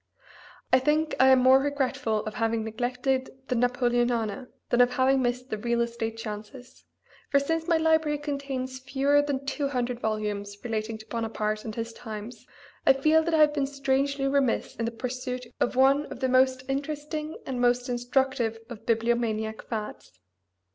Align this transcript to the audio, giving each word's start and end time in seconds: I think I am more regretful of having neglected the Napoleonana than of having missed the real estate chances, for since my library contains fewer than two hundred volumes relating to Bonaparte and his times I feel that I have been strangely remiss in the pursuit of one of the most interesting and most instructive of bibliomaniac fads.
I 0.73 0.79
think 0.79 1.13
I 1.19 1.27
am 1.27 1.37
more 1.43 1.59
regretful 1.59 2.25
of 2.25 2.33
having 2.33 2.63
neglected 2.63 3.29
the 3.49 3.55
Napoleonana 3.55 4.47
than 4.69 4.81
of 4.81 4.93
having 4.93 5.21
missed 5.21 5.51
the 5.51 5.59
real 5.59 5.79
estate 5.79 6.17
chances, 6.17 6.85
for 7.29 7.39
since 7.39 7.67
my 7.67 7.77
library 7.77 8.17
contains 8.17 8.79
fewer 8.79 9.21
than 9.21 9.45
two 9.45 9.67
hundred 9.67 9.99
volumes 9.99 10.57
relating 10.63 10.97
to 10.97 11.05
Bonaparte 11.05 11.65
and 11.65 11.75
his 11.75 11.93
times 11.93 12.47
I 12.83 12.93
feel 12.93 13.21
that 13.21 13.35
I 13.35 13.41
have 13.41 13.53
been 13.53 13.67
strangely 13.67 14.27
remiss 14.27 14.75
in 14.75 14.85
the 14.85 14.91
pursuit 14.91 15.45
of 15.59 15.75
one 15.75 16.07
of 16.07 16.19
the 16.19 16.27
most 16.29 16.63
interesting 16.67 17.37
and 17.45 17.61
most 17.61 17.87
instructive 17.87 18.57
of 18.71 18.87
bibliomaniac 18.87 19.61
fads. 19.61 20.19